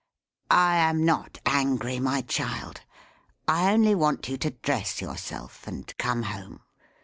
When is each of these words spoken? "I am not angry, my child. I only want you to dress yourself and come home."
"I 0.49 0.77
am 0.77 1.05
not 1.05 1.37
angry, 1.45 1.99
my 1.99 2.21
child. 2.21 2.81
I 3.47 3.71
only 3.71 3.93
want 3.93 4.27
you 4.29 4.37
to 4.37 4.49
dress 4.49 4.99
yourself 4.99 5.67
and 5.67 5.95
come 5.99 6.23
home." 6.23 6.61